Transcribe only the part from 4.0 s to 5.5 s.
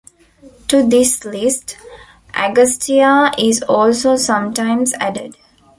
sometimes added.